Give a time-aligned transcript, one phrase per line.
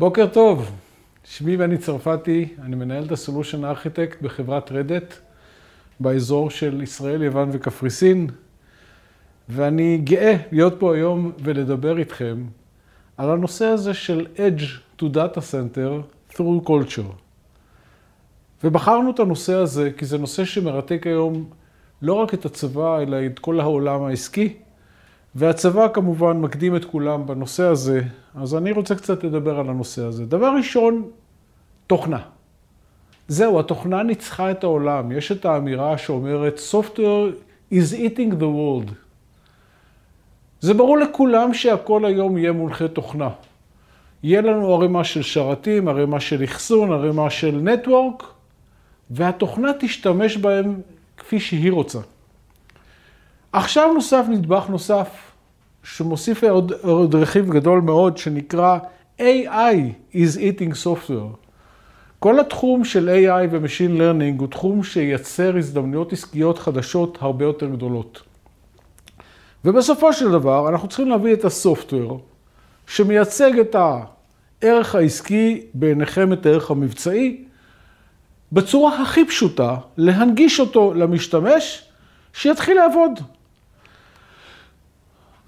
[0.00, 0.70] בוקר טוב,
[1.24, 5.14] שמי בני צרפתי, אני מנהל את הסולושן ארכיטקט בחברת רדט
[6.00, 8.26] באזור של ישראל, יוון וקפריסין,
[9.48, 12.44] ואני גאה להיות פה היום ולדבר איתכם
[13.16, 16.02] על הנושא הזה של Edge to Data Center
[16.34, 17.12] through Culture.
[18.64, 21.50] ובחרנו את הנושא הזה כי זה נושא שמרתק היום
[22.02, 24.54] לא רק את הצבא, אלא את כל העולם העסקי.
[25.34, 28.02] והצבא כמובן מקדים את כולם בנושא הזה,
[28.34, 30.26] אז אני רוצה קצת לדבר על הנושא הזה.
[30.26, 31.08] דבר ראשון,
[31.86, 32.20] תוכנה.
[33.28, 35.12] זהו, התוכנה ניצחה את העולם.
[35.12, 37.32] יש את האמירה שאומרת, Software
[37.72, 38.92] is eating the world.
[40.60, 43.28] זה ברור לכולם שהכל היום יהיה מונחה תוכנה.
[44.22, 48.24] יהיה לנו ערימה של שרתים, ערימה של אחסון, ערימה של נטוורק,
[49.10, 50.80] והתוכנה תשתמש בהם
[51.16, 51.98] כפי שהיא רוצה.
[53.52, 55.08] עכשיו נוסף נדבך נוסף,
[55.82, 58.78] שמוסיף עוד, עוד רכיב גדול מאוד, שנקרא
[59.18, 59.74] AI
[60.12, 61.36] is eating software.
[62.18, 68.22] כל התחום של AI ו-Machine Learning הוא תחום שייצר הזדמנויות עסקיות חדשות הרבה יותר גדולות.
[69.64, 72.20] ובסופו של דבר, אנחנו צריכים להביא את הסופטוור,
[72.86, 73.76] שמייצג את
[74.62, 77.44] הערך העסקי, בעיניכם את הערך המבצעי,
[78.52, 81.84] בצורה הכי פשוטה, להנגיש אותו למשתמש,
[82.32, 83.20] שיתחיל לעבוד.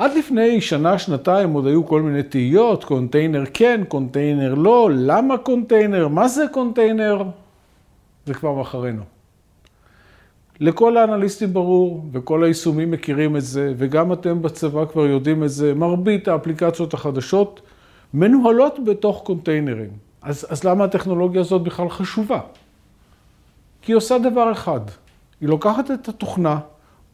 [0.00, 6.08] עד לפני שנה, שנתיים עוד היו כל מיני תהיות, קונטיינר כן, קונטיינר לא, למה קונטיינר,
[6.08, 7.22] מה זה קונטיינר?
[8.26, 9.02] זה כבר מאחרינו.
[10.60, 15.74] לכל האנליסטים ברור, וכל היישומים מכירים את זה, וגם אתם בצבא כבר יודעים את זה,
[15.74, 17.60] מרבית האפליקציות החדשות
[18.14, 19.90] מנוהלות בתוך קונטיינרים.
[20.22, 22.40] אז, אז למה הטכנולוגיה הזאת בכלל חשובה?
[23.82, 24.80] כי היא עושה דבר אחד,
[25.40, 26.58] היא לוקחת את התוכנה,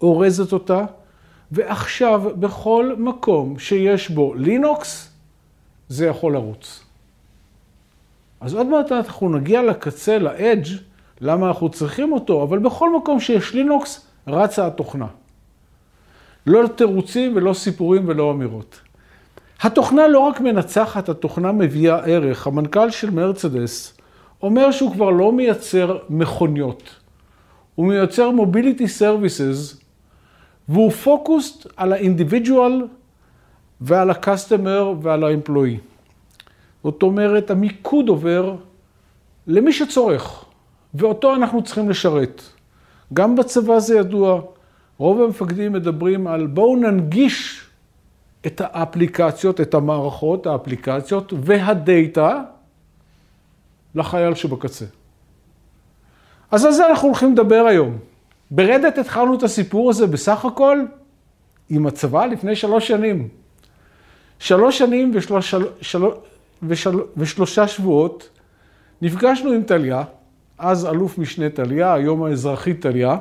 [0.00, 0.84] אורזת אותה,
[1.52, 5.10] ועכשיו בכל מקום שיש בו לינוקס,
[5.88, 6.84] זה יכול לרוץ.
[8.40, 10.66] אז עוד מעט אנחנו נגיע לקצה, לאדג',
[11.20, 15.06] למה אנחנו צריכים אותו, אבל בכל מקום שיש לינוקס, רצה התוכנה.
[16.46, 18.80] לא תירוצים ולא סיפורים ולא אמירות.
[19.60, 22.46] התוכנה לא רק מנצחת, התוכנה מביאה ערך.
[22.46, 23.96] המנכ"ל של מרצדס
[24.42, 26.82] אומר שהוא כבר לא מייצר מכוניות,
[27.74, 29.80] הוא מייצר mobility services
[30.68, 32.86] והוא focused על ה individual
[33.80, 35.78] ועל ה customer ועל ה employee.
[36.84, 38.56] זאת אומרת, המיקוד עובר
[39.46, 40.44] למי שצורך,
[40.94, 42.42] ואותו אנחנו צריכים לשרת.
[43.12, 44.40] גם בצבא זה ידוע,
[44.98, 47.66] רוב המפקדים מדברים על בואו ננגיש
[48.46, 52.42] את האפליקציות, את המערכות, האפליקציות והדאטה
[53.94, 54.84] לחייל שבקצה.
[56.50, 57.98] אז על זה אנחנו הולכים לדבר היום.
[58.50, 60.78] ברדת התחלנו את הסיפור הזה בסך הכל
[61.68, 63.28] עם הצבא לפני שלוש שנים.
[64.38, 66.04] שלוש שנים ושלוש, של,
[66.62, 68.28] ושל, ושלושה שבועות
[69.02, 70.02] נפגשנו עם טליה,
[70.58, 73.16] אז אלוף משנה טליה, היום האזרחית טליה,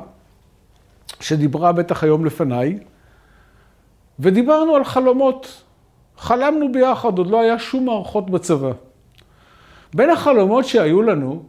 [1.20, 2.78] שדיברה בטח היום לפניי,
[4.18, 5.62] ודיברנו על חלומות.
[6.18, 8.72] חלמנו ביחד, עוד לא היה שום מערכות בצבא.
[9.94, 11.42] בין החלומות שהיו לנו,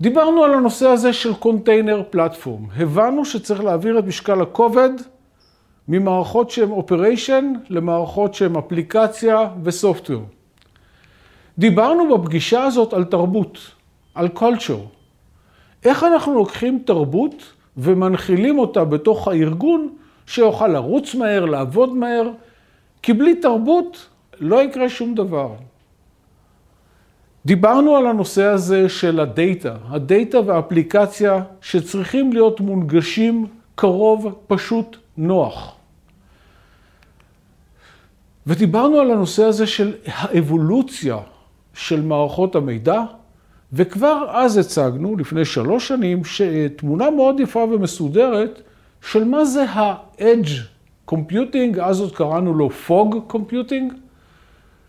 [0.00, 2.66] דיברנו על הנושא הזה של container platform.
[2.76, 4.90] הבנו שצריך להעביר את משקל הכובד
[5.88, 10.22] ממערכות שהן operation למערכות שהן אפליקציה ו software.
[11.58, 13.58] דיברנו בפגישה הזאת על תרבות,
[14.14, 14.78] על קולצ'ר.
[15.84, 19.88] איך אנחנו לוקחים תרבות ומנחילים אותה בתוך הארגון
[20.26, 22.30] שיוכל לרוץ מהר, לעבוד מהר,
[23.02, 24.06] כי בלי תרבות
[24.40, 25.48] לא יקרה שום דבר.
[27.48, 35.74] דיברנו על הנושא הזה של הדאטה, הדאטה והאפליקציה שצריכים להיות מונגשים קרוב, פשוט, נוח.
[38.46, 41.16] ודיברנו על הנושא הזה של האבולוציה
[41.74, 43.02] של מערכות המידע,
[43.72, 46.22] וכבר אז הצגנו, לפני שלוש שנים,
[46.76, 48.62] תמונה מאוד יפה ומסודרת
[49.10, 50.50] של מה זה ה-Edge
[51.10, 54.07] Computing, אז עוד קראנו לו Fog Computing,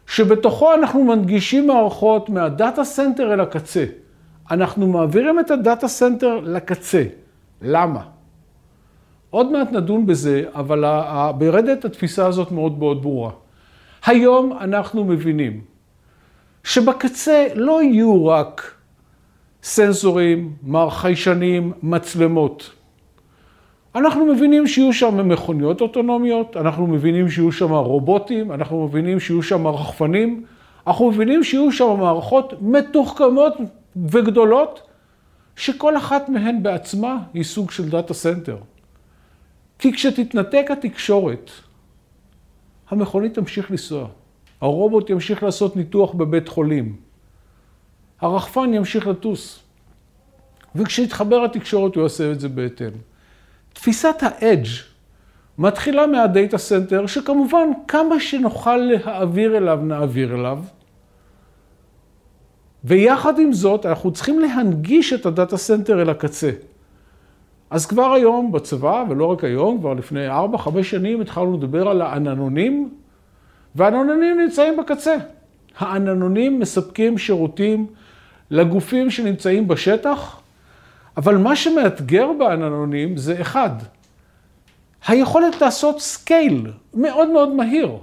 [0.10, 3.86] שבתוכו אנחנו מנגישים מערכות מה data center אל הקצה.
[4.52, 7.04] אנחנו מעבירים את ה data center לקצה.
[7.62, 8.02] למה?
[9.30, 10.84] עוד מעט נדון בזה, אבל
[11.38, 13.32] ברדת התפיסה הזאת מאוד מאוד ברורה.
[14.06, 15.62] היום אנחנו מבינים
[16.64, 18.72] שבקצה לא יהיו רק
[19.64, 20.54] סנסורים,
[20.90, 22.72] חיישנים, מצלמות.
[24.00, 29.68] אנחנו מבינים שיהיו שם מכוניות אוטונומיות, אנחנו מבינים שיהיו שם רובוטים, אנחנו מבינים שיהיו שם
[29.68, 30.46] רחפנים,
[30.88, 33.54] אנחנו מבינים שיהיו שם מערכות מתוחכמות
[33.96, 34.82] וגדולות,
[35.56, 38.58] שכל אחת מהן בעצמה היא סוג של data center.
[39.80, 41.52] כי כשתתנתק התקשורת,
[42.90, 44.08] המכונית תמשיך לנסוע.
[44.62, 46.96] הרובוט ימשיך לעשות ניתוח בבית חולים.
[48.22, 49.60] הרחפן ימשיך לטוס.
[50.76, 53.09] וכשיתחבר התקשורת הוא יעשה את זה בהתאם.
[53.74, 54.90] תפיסת ה-edge
[55.58, 60.60] מתחילה מה data center, שכמובן כמה שנוכל להעביר אליו, נעביר אליו.
[62.84, 66.52] ויחד עם זאת, אנחנו צריכים להנגיש את ה data center אל הקצה.
[67.70, 70.34] אז כבר היום בצבא, ולא רק היום, כבר לפני 4-5
[70.84, 72.90] שנים התחלנו לדבר על העננונים,
[73.76, 75.16] והעננונים נמצאים בקצה.
[75.78, 77.88] העננונים מספקים שירותים
[78.52, 80.40] לגופים שנמצאים בשטח,
[81.20, 83.70] אבל מה שמאתגר בעננונים זה אחד,
[85.08, 87.98] היכולת לעשות scale מאוד מאוד מהיר.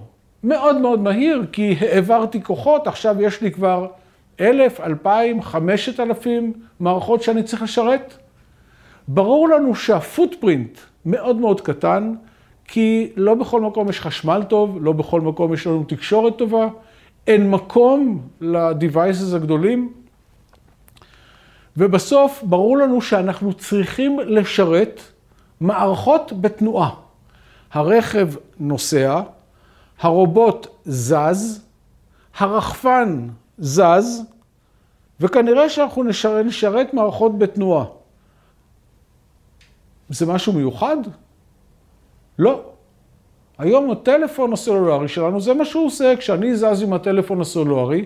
[0.44, 3.86] מאוד מאוד מהיר, כי העברתי כוחות, עכשיו יש לי כבר
[4.40, 8.14] אלף, אלפיים, חמשת אלפים מערכות שאני צריך לשרת.
[9.08, 12.14] ברור לנו שהפוטפרינט מאוד מאוד קטן,
[12.64, 16.68] כי לא בכל מקום יש חשמל טוב, לא בכל מקום יש לנו תקשורת טובה,
[17.26, 19.92] אין מקום ל-devices הגדולים.
[21.76, 25.00] ובסוף ברור לנו שאנחנו צריכים לשרת
[25.61, 26.90] מערכות בתנועה.
[27.73, 28.28] הרכב
[28.61, 29.20] נוסע,
[30.00, 31.64] הרובוט זז,
[32.38, 33.28] הרחפן
[33.58, 34.23] זז,
[35.20, 37.84] וכנראה שאנחנו נשרת, נשרת מערכות בתנועה.
[40.08, 40.96] זה משהו מיוחד?
[42.38, 42.62] לא.
[43.58, 46.17] היום הטלפון הסלולרי שלנו, זה מה שהוא עושה.
[46.17, 48.05] כשאני זז עם הטלפון הסלולרי,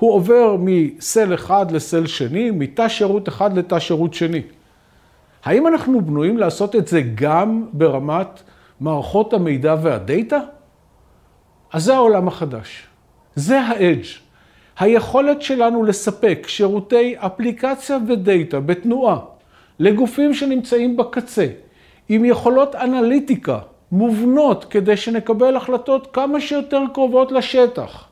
[0.00, 4.42] הוא עובר מסל אחד לסל שני, מתא שירות אחד לתא שירות שני.
[5.44, 8.42] האם אנחנו בנויים לעשות את זה גם ברמת
[8.80, 10.38] מערכות המידע והדאטה?
[11.72, 12.86] אז זה העולם החדש.
[13.34, 14.06] זה ה-edge.
[14.78, 19.18] היכולת שלנו לספק שירותי אפליקציה ודאטה בתנועה
[19.78, 21.46] לגופים שנמצאים בקצה,
[22.08, 23.58] עם יכולות אנליטיקה
[23.92, 28.09] מובנות כדי שנקבל החלטות כמה שיותר קרובות לשטח.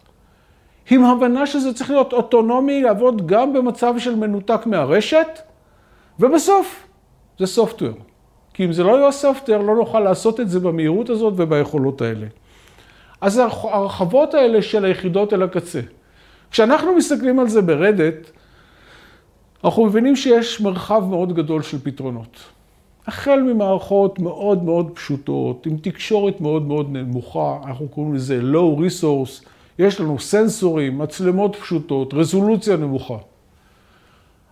[0.90, 5.28] עם הבנה שזה צריך להיות אוטונומי, לעבוד גם במצב של מנותק מהרשת,
[6.20, 6.86] ובסוף
[7.38, 7.98] זה סופטוור.
[8.54, 12.26] כי אם זה לא יהיה סופטוור, לא נוכל לעשות את זה במהירות הזאת וביכולות האלה.
[13.20, 15.80] אז הרחבות האלה של היחידות אל הקצה.
[16.50, 18.30] כשאנחנו מסתכלים על זה ברדט,
[19.64, 22.38] אנחנו מבינים שיש מרחב מאוד גדול של פתרונות.
[23.06, 29.48] החל ממערכות מאוד מאוד פשוטות, עם תקשורת מאוד מאוד נמוכה, אנחנו קוראים לזה low resource,
[29.78, 33.18] יש לנו סנסורים, מצלמות פשוטות, רזולוציה נמוכה.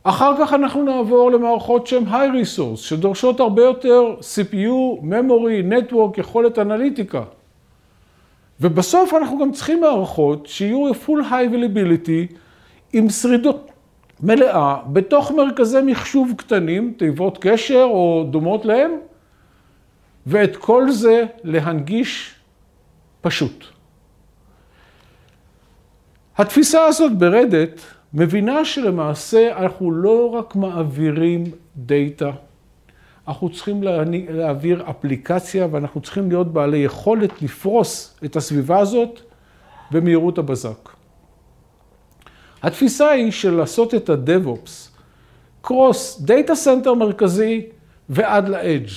[0.02, 6.58] אחר כך אנחנו נעבור למערכות שהן high resource, שדורשות הרבה יותר CPU, memory, network, יכולת
[6.58, 7.22] אנליטיקה.
[8.60, 12.34] ובסוף אנחנו גם צריכים מערכות שיהיו full high availability
[12.92, 13.70] עם שרידות
[14.20, 18.90] מלאה בתוך מרכזי מחשוב קטנים, תיבות קשר או דומות להם,
[20.26, 22.34] ואת כל זה להנגיש
[23.20, 23.75] פשוט.
[26.38, 27.80] התפיסה הזאת ב Red Hat
[28.14, 31.44] מבינה שלמעשה אנחנו לא רק מעבירים
[31.76, 32.30] data,
[33.28, 33.82] אנחנו צריכים
[34.28, 39.20] להעביר אפליקציה ואנחנו צריכים להיות בעלי יכולת לפרוס את הסביבה הזאת
[39.90, 40.88] במהירות הבזק.
[42.62, 44.70] התפיסה היא של לעשות את ה-DevOps,
[45.60, 47.66] cross data center מרכזי
[48.08, 48.92] ועד ל-Edge,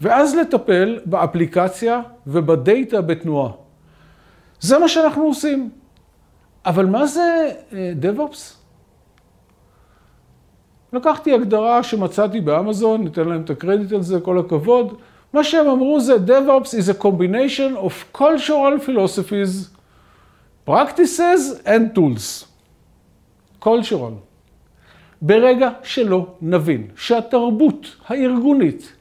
[0.00, 3.52] ואז לטפל באפליקציה ובדאטה בתנועה.
[4.60, 5.70] זה מה שאנחנו עושים.
[6.66, 8.54] אבל מה זה אה, DevOps?
[10.92, 14.96] לקחתי הגדרה שמצאתי באמזון, ניתן להם את הקרדיט על זה, כל הכבוד.
[15.32, 19.68] מה שהם אמרו זה DevOps is a combination of cultural philosophies,
[20.68, 22.44] practices and tools.
[23.64, 24.14] cultural.
[25.22, 28.92] ברגע שלא נבין שהתרבות הארגונית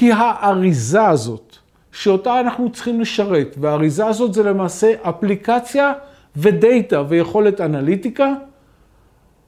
[0.00, 1.56] היא האריזה הזאת,
[1.92, 5.92] שאותה אנחנו צריכים לשרת, והאריזה הזאת זה למעשה אפליקציה
[6.36, 8.34] ו data ויכולת אנליטיקה.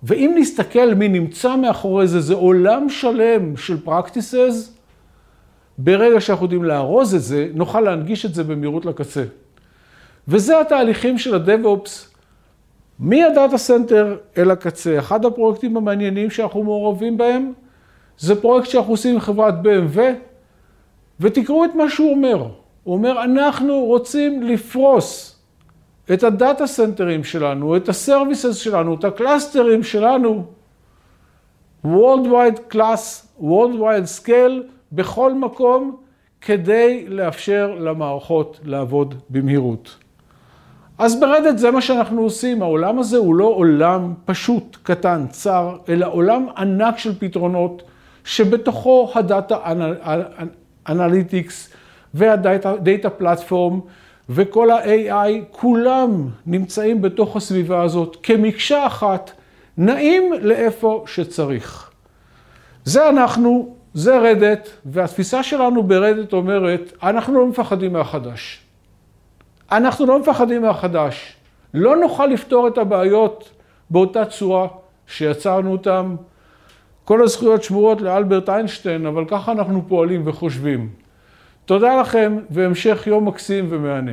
[0.03, 4.71] ואם נסתכל מי נמצא מאחורי זה, זה עולם שלם של practices.
[5.79, 9.25] ברגע שאנחנו יודעים לארוז את זה, נוכל להנגיש את זה במהירות לקצה.
[10.29, 11.91] וזה התהליכים של ה-DevOps,
[12.99, 14.99] מה data center אל הקצה.
[14.99, 17.53] אחד הפרויקטים המעניינים שאנחנו מעורבים בהם,
[18.19, 19.99] זה פרויקט שאנחנו עושים עם חברת BMW,
[21.21, 22.49] ותקראו את מה שהוא אומר.
[22.85, 25.36] הוא אומר, אנחנו רוצים לפרוס
[26.13, 30.45] את ה data center ים שלנו, את ה services שלנו, את ה cluster ים שלנו,
[31.85, 35.97] Worldwide Class, Worldwide Scale, בכל מקום,
[36.41, 39.97] כדי לאפשר למערכות לעבוד במהירות.
[40.99, 45.27] אז ב Red Hat זה מה שאנחנו עושים, העולם הזה הוא לא עולם פשוט, קטן,
[45.31, 47.83] צר, אלא עולם ענק של פתרונות,
[48.25, 49.59] שבתוכו הדאטה
[50.89, 51.73] אנליטיקס
[52.15, 53.81] והדאטה פלטפורם,
[54.29, 59.31] וכל ה-AI, כולם נמצאים בתוך הסביבה הזאת כמקשה אחת,
[59.77, 61.91] נעים לאיפה שצריך.
[62.85, 68.63] זה אנחנו, זה רדת, והתפיסה שלנו ברדת אומרת, אנחנו לא מפחדים מהחדש.
[69.73, 71.37] אנחנו לא מפחדים מהחדש.
[71.75, 73.51] לא נוכל לפתור את הבעיות
[73.91, 74.67] באותה צורה
[75.07, 76.15] שיצרנו אותן.
[77.05, 80.89] כל הזכויות שמורות לאלברט איינשטיין, אבל ככה אנחנו פועלים וחושבים.
[81.67, 84.13] תודה לכם והמשך יום מקסים ומהנה.